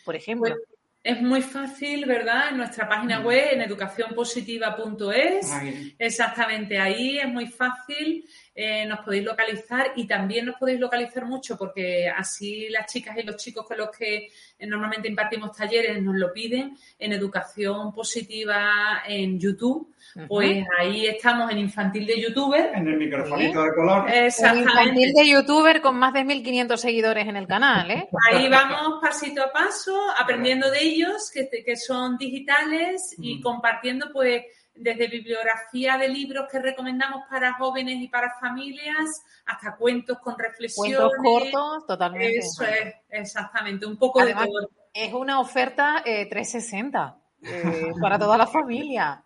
[0.04, 0.54] por ejemplo?
[0.54, 0.70] Pues,
[1.02, 2.50] es muy fácil, ¿verdad?
[2.50, 5.50] En nuestra página web, en educacionpositiva.es.
[5.98, 8.26] Exactamente ahí, es muy fácil,
[8.62, 13.23] eh, nos podéis localizar y también nos podéis localizar mucho porque así las chicas y
[13.23, 19.03] los chicos con los que eh, normalmente impartimos talleres nos lo piden en Educación Positiva
[19.07, 19.94] en YouTube,
[20.29, 22.73] pues ahí estamos en Infantil de Youtuber.
[22.75, 24.05] En el microfonito de color.
[24.05, 24.70] Un Exactamente.
[24.70, 28.09] infantil de youtuber con más de 1.500 seguidores en el canal, ¿eh?
[28.31, 34.42] Ahí vamos pasito a paso, aprendiendo de ellos, que, que son digitales, y compartiendo pues
[34.80, 40.96] desde bibliografía de libros que recomendamos para jóvenes y para familias, hasta cuentos con reflexiones.
[40.96, 42.38] Cuentos cortos, totalmente.
[42.38, 44.70] Eso es, exactamente, un poco Además, de todo.
[44.92, 49.24] Es una oferta eh, 360 eh, para toda la familia.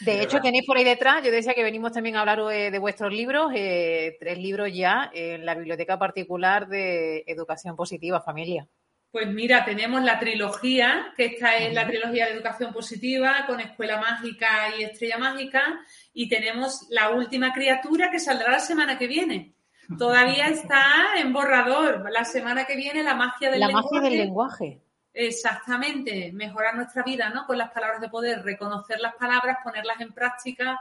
[0.00, 2.78] De hecho, tenéis por ahí detrás, yo decía que venimos también a hablar eh, de
[2.78, 8.68] vuestros libros, eh, tres libros ya en la biblioteca particular de Educación Positiva Familia.
[9.16, 13.98] Pues mira, tenemos la trilogía, que esta es la trilogía de educación positiva con Escuela
[13.98, 15.80] Mágica y Estrella Mágica,
[16.12, 19.54] y tenemos la última criatura que saldrá la semana que viene.
[19.96, 20.84] Todavía está
[21.16, 22.10] en borrador.
[22.12, 23.88] La semana que viene la magia del La lenguaje.
[23.90, 24.82] magia del lenguaje.
[25.14, 27.46] Exactamente, mejorar nuestra vida, ¿no?
[27.46, 30.78] Con las palabras de poder, reconocer las palabras, ponerlas en práctica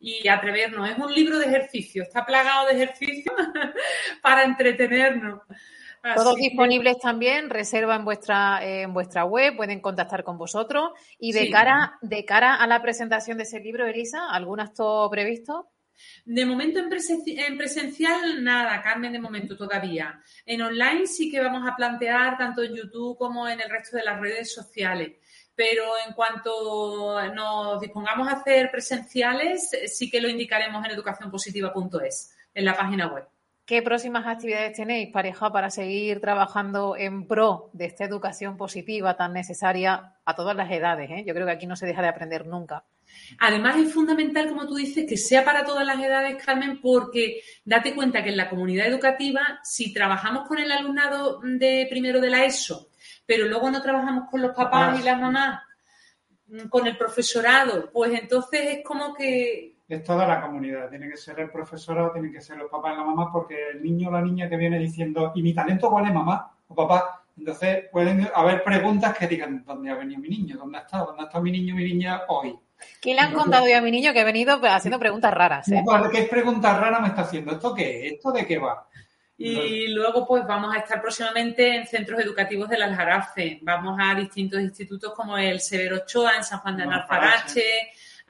[0.00, 0.88] y atrevernos.
[0.88, 3.34] Es un libro de ejercicio, está plagado de ejercicios
[4.22, 5.42] para entretenernos.
[6.04, 10.90] Así Todos disponibles también, reserva en vuestra, eh, en vuestra web, pueden contactar con vosotros.
[11.18, 11.50] Y de Sí.
[11.50, 15.70] cara, de cara a la presentación de ese libro, Elisa, ¿algún acto previsto?
[16.26, 20.20] De momento en, presen- en presencial nada, Carmen, de momento todavía.
[20.44, 24.04] En online sí que vamos a plantear tanto en YouTube como en el resto de
[24.04, 25.12] las redes sociales.
[25.54, 32.64] Pero en cuanto nos dispongamos a hacer presenciales, sí que lo indicaremos en educacionpositiva.es, en
[32.64, 33.24] la página web.
[33.66, 39.32] ¿Qué próximas actividades tenéis, pareja, para seguir trabajando en pro de esta educación positiva tan
[39.32, 41.10] necesaria a todas las edades?
[41.10, 41.24] eh?
[41.26, 42.84] Yo creo que aquí no se deja de aprender nunca.
[43.38, 47.94] Además, es fundamental, como tú dices, que sea para todas las edades, Carmen, porque date
[47.94, 52.44] cuenta que en la comunidad educativa, si trabajamos con el alumnado de primero de la
[52.44, 52.90] ESO,
[53.24, 55.62] pero luego no trabajamos con los papás y las mamás,
[56.48, 60.88] mm, con el profesorado, pues entonces es como que Es toda la comunidad.
[60.88, 63.82] Tiene que ser el profesorado, tienen que ser los papás y la mamá, porque el
[63.82, 67.22] niño o la niña que viene diciendo, ¿y mi talento cuál es, mamá o papá?
[67.36, 70.56] Entonces pueden haber preguntas que digan, ¿dónde ha venido mi niño?
[70.56, 71.06] ¿Dónde ha estado?
[71.06, 72.56] ¿Dónde ha estado mi niño o mi niña hoy?
[73.00, 75.68] ¿Qué le han contado yo a mi niño que ha venido pues, haciendo preguntas raras?
[75.70, 75.82] eh?
[76.12, 77.52] ¿Qué preguntas raras me está haciendo?
[77.52, 78.12] ¿Esto qué es?
[78.14, 78.86] ¿Esto de qué va?
[79.36, 83.58] Y luego, pues vamos a estar próximamente en centros educativos del Aljarafe.
[83.62, 87.64] Vamos a distintos institutos como el Severo Ochoa en San Juan de Alfarache,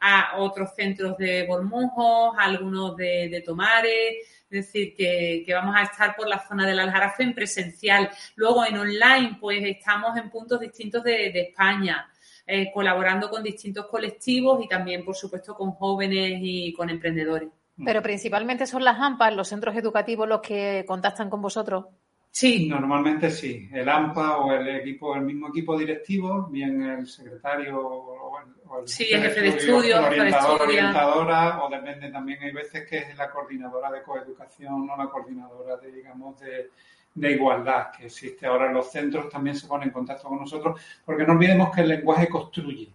[0.07, 4.19] a otros centros de Bormujos, a algunos de, Tomares.
[4.51, 8.11] Es decir, que, vamos a estar por la zona del Aljarafe en presencial.
[8.37, 12.07] Luego en online, pues estamos en puntos distintos de, de España.
[12.47, 17.49] eh, colaborando con distintos colectivos y también, por supuesto, con jóvenes y con emprendedores.
[17.83, 21.87] Pero principalmente son las AMPAs, los centros educativos, los que contactan con vosotros.
[22.35, 22.66] Sí.
[22.68, 23.68] Normalmente sí.
[23.72, 28.40] El AMPA o el equipo, el mismo equipo directivo, bien el secretario o
[28.80, 33.16] el, sí, el jefe de estudio, orientador, orientadora, o depende también, hay veces que es
[33.16, 36.70] la coordinadora de coeducación o la coordinadora de, digamos, de,
[37.14, 40.80] de igualdad que existe ahora en los centros, también se pone en contacto con nosotros,
[41.04, 42.90] porque no olvidemos que el lenguaje construye.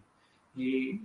[0.58, 1.00] Y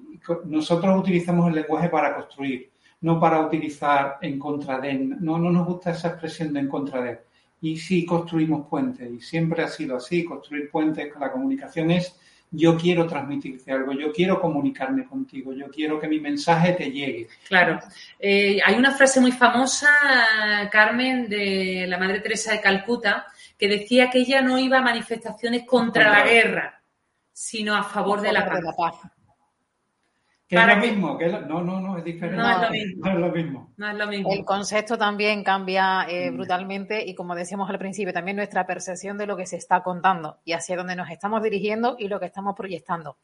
[0.46, 2.68] nosotros utilizamos el lenguaje para construir,
[3.02, 4.94] no para utilizar en contra de.
[4.94, 7.20] No, no nos gusta esa expresión de en contra de
[7.64, 12.14] y sí construimos puentes y siempre ha sido así, construir puentes con la comunicación es
[12.50, 17.26] yo quiero transmitirte algo, yo quiero comunicarme contigo, yo quiero que mi mensaje te llegue.
[17.48, 17.80] Claro.
[18.20, 19.88] Eh, hay una frase muy famosa,
[20.70, 23.26] Carmen, de la Madre Teresa de Calcuta,
[23.58, 26.82] que decía que ella no iba a manifestaciones contra, la guerra,
[27.32, 29.10] sino a favor, de, la paz.
[30.46, 32.36] Que es lo mismo, que no, no, no, es diferente.
[32.96, 33.72] No, es lo mismo.
[33.78, 34.30] No es lo mismo.
[34.30, 36.36] El concepto también cambia eh, mm.
[36.36, 40.38] brutalmente y como decíamos al principio, también nuestra percepción de lo que se está contando
[40.44, 43.16] y hacia dónde nos estamos dirigiendo y lo que estamos proyectando.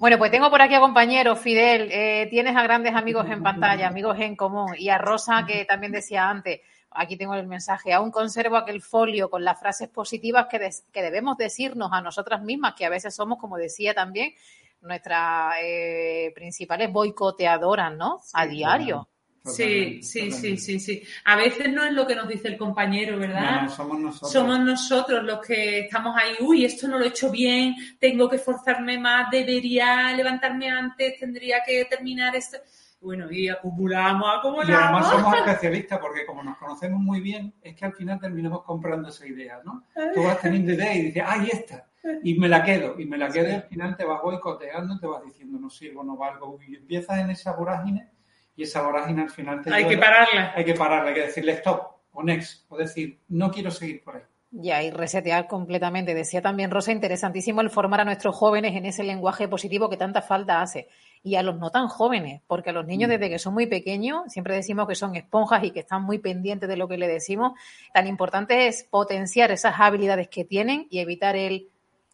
[0.00, 3.86] Bueno, pues tengo por aquí a compañeros, Fidel, eh, tienes a grandes amigos en pantalla,
[3.86, 6.60] amigos en común y a Rosa que también decía antes,
[6.90, 10.58] aquí tengo el mensaje, aún conservo aquel folio con las frases positivas que,
[10.92, 14.32] que debemos decirnos a nosotras mismas, que a veces somos, como decía también,
[14.80, 18.20] nuestras eh, principales boicoteadoras, ¿no?
[18.32, 19.08] a diario.
[19.46, 21.02] Sí, sí, sí, sí, sí.
[21.24, 23.62] A veces no es lo que nos dice el compañero, ¿verdad?
[23.62, 24.32] No, somos nosotros.
[24.32, 28.36] Somos nosotros los que estamos ahí, uy, esto no lo he hecho bien, tengo que
[28.36, 32.58] esforzarme más, debería levantarme antes, tendría que terminar esto.
[33.00, 34.68] Bueno, y acumulamos, acumulamos.
[34.68, 38.64] Y además somos especialistas porque como nos conocemos muy bien, es que al final terminamos
[38.64, 39.84] comprando esa idea, ¿no?
[40.14, 41.85] Tú vas teniendo idea y dices, ¡ay, esta!
[42.22, 45.06] Y me la quedo, y me la quedo y al final te vas boicoteando, te
[45.06, 48.10] vas diciendo no sirvo, no valgo, y empiezas en esa vorágine
[48.56, 49.72] y esa vorágine al final te...
[49.72, 50.52] Hay que pararla.
[50.54, 54.16] Hay que pararla, hay que decirle stop o next, o decir, no quiero seguir por
[54.16, 54.22] ahí.
[54.58, 56.14] Ya, y resetear completamente.
[56.14, 60.22] Decía también Rosa, interesantísimo el formar a nuestros jóvenes en ese lenguaje positivo que tanta
[60.22, 60.88] falta hace.
[61.22, 63.12] Y a los no tan jóvenes, porque a los niños mm.
[63.12, 66.68] desde que son muy pequeños, siempre decimos que son esponjas y que están muy pendientes
[66.68, 67.52] de lo que le decimos.
[67.92, 71.68] Tan importante es potenciar esas habilidades que tienen y evitar el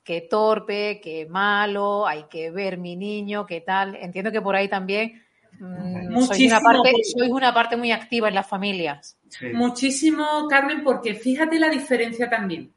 [0.05, 3.97] qué torpe, qué malo, hay que ver mi niño, qué tal.
[3.97, 5.23] Entiendo que por ahí también
[5.59, 6.93] mm, sois, una parte,
[7.29, 9.19] una parte muy activa en las familias.
[9.53, 12.73] Muchísimo, Carmen, porque fíjate la diferencia también.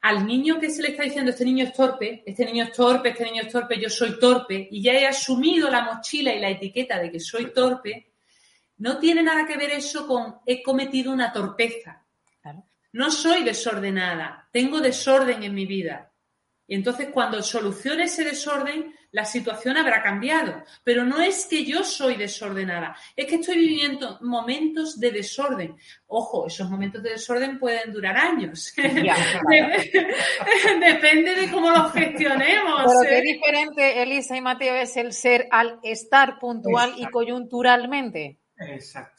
[0.00, 3.08] Al niño que se le está diciendo, este niño es torpe, este niño es torpe,
[3.08, 6.50] este niño es torpe, yo soy torpe, y ya he asumido la mochila y la
[6.50, 8.12] etiqueta de que soy torpe,
[8.78, 12.04] no tiene nada que ver eso con he cometido una torpeza.
[12.92, 16.07] No soy desordenada, tengo desorden en mi vida.
[16.70, 20.64] Y entonces cuando solucione ese desorden, la situación habrá cambiado.
[20.84, 25.74] Pero no es que yo soy desordenada, es que estoy viviendo momentos de desorden.
[26.08, 28.70] Ojo, esos momentos de desorden pueden durar años.
[28.76, 29.06] Depende
[31.36, 32.82] de cómo los gestionemos.
[32.86, 33.22] Pero qué ¿eh?
[33.22, 38.40] diferente, Elisa y Mateo, es el ser al estar puntual y coyunturalmente.
[38.58, 39.17] Exacto.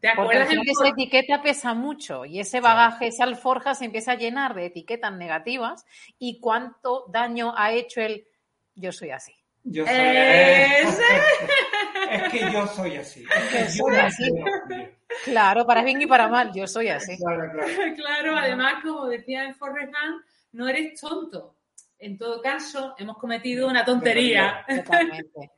[0.00, 4.16] ¿Te acuerdas Porque esa etiqueta pesa mucho y ese bagaje, esa alforja se empieza a
[4.16, 5.84] llenar de etiquetas negativas
[6.18, 8.26] y cuánto daño ha hecho el
[8.74, 9.34] yo soy así.
[9.64, 9.94] Yo soy
[12.10, 13.24] es que yo soy así.
[15.24, 17.16] Claro, para bien y para mal, yo soy así.
[17.16, 17.50] Claro,
[17.96, 18.36] claro.
[18.38, 19.92] además, como decía en Forrest
[20.52, 21.56] no eres tonto.
[21.98, 24.64] En todo caso, hemos cometido una tontería.
[24.68, 25.55] Totalmente.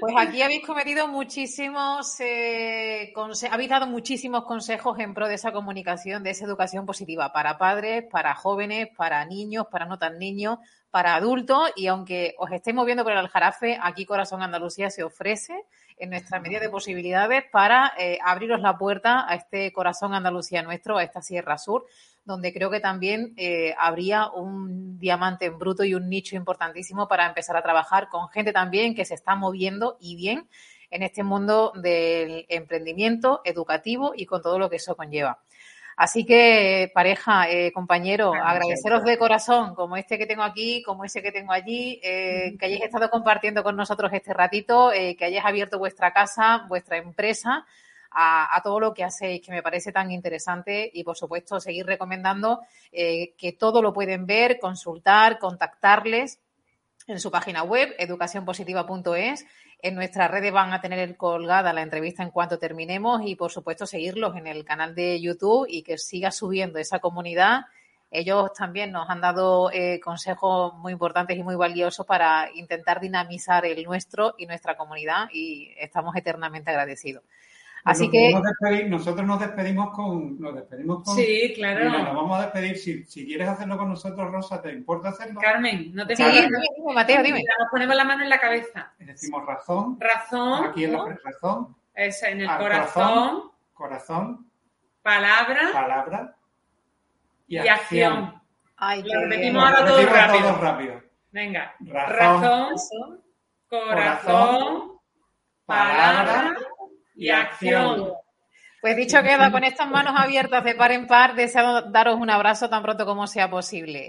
[0.00, 3.12] Pues aquí habéis cometido muchísimos, eh,
[3.50, 8.04] habéis dado muchísimos consejos en pro de esa comunicación, de esa educación positiva para padres,
[8.10, 10.58] para jóvenes, para niños, para no tan niños,
[10.90, 11.70] para adultos.
[11.76, 15.64] Y aunque os estéis moviendo por el aljarafe, aquí Corazón Andalucía se ofrece
[15.96, 20.98] en nuestra medida de posibilidades para eh, abriros la puerta a este Corazón Andalucía nuestro,
[20.98, 21.86] a esta Sierra Sur
[22.26, 27.24] donde creo que también eh, habría un diamante en bruto y un nicho importantísimo para
[27.24, 30.48] empezar a trabajar con gente también que se está moviendo y bien
[30.90, 35.38] en este mundo del emprendimiento educativo y con todo lo que eso conlleva.
[35.96, 41.22] Así que, pareja, eh, compañero, agradeceros de corazón, como este que tengo aquí, como ese
[41.22, 45.78] que tengo allí, eh, que hayáis estado compartiendo con nosotros este ratito, que hayáis abierto
[45.78, 47.64] vuestra casa, vuestra empresa,
[48.18, 52.62] a, todo lo que hacéis, que me parece tan interesante y, por supuesto, seguir recomendando
[52.90, 56.40] eh, que todo lo pueden ver, consultar, contactarles
[57.06, 59.46] en su página web, educacionpositiva.es.
[59.78, 63.86] En nuestras redes van a tener colgada la entrevista en cuanto terminemos y, por supuesto,
[63.86, 67.66] seguirlos en el canal de YouTube y que siga subiendo esa comunidad
[68.10, 73.66] ellos también nos han dado eh, consejos muy importantes y muy valiosos para intentar dinamizar
[73.66, 77.24] el nuestro y nuestra comunidad y estamos eternamente agradecidos.
[77.86, 78.34] Así que
[78.88, 81.14] nosotros nos despedimos con, nos despedimos con.
[81.14, 81.88] Sí, claro.
[81.88, 82.76] nos vamos a despedir.
[82.76, 85.40] Si, si, quieres hacerlo con nosotros, Rosa, ¿te importa hacerlo?
[85.40, 86.48] Carmen, no te sí, dime,
[86.92, 87.44] Mateo, dime.
[87.58, 88.92] Nos ponemos la mano en la cabeza.
[88.98, 89.96] Decimos razón.
[90.00, 90.66] Razón.
[90.66, 91.76] Aquí en la razón.
[91.94, 93.52] Es en el corazón.
[93.72, 94.50] Corazón.
[95.02, 95.70] Palabra.
[95.72, 96.36] Palabra.
[97.46, 98.42] Y, acción.
[98.76, 100.58] Ay, lo repetimos ahora todo rápido.
[100.58, 101.02] rápido.
[101.30, 101.74] Venga.
[101.80, 102.70] Razón.
[102.72, 103.26] razón
[103.68, 105.00] corazón,
[105.64, 106.56] palabra
[107.16, 108.12] y acción.
[108.80, 112.68] Pues dicho queda, con estas manos abiertas de par en par, deseo daros un abrazo
[112.68, 114.04] tan pronto como sea posible.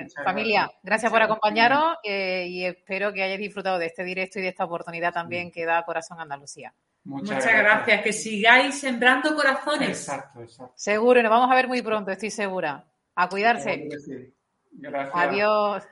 [0.00, 4.42] Eh, familia, gracias, por acompañaros eh, y espero que hayáis disfrutado de este directo y
[4.42, 6.72] de esta oportunidad también que da Corazón Andalucía.
[7.04, 8.02] Muchas, gracias.
[8.02, 9.88] Que sigáis sembrando corazones.
[9.88, 10.74] Exacto, exacto.
[10.76, 12.84] Seguro, y nos vamos a ver muy pronto, estoy segura.
[13.14, 13.88] A cuidarse.
[14.70, 15.16] Gracias.
[15.16, 15.82] Adiós.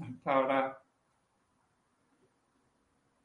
[0.00, 0.79] Hasta ahora.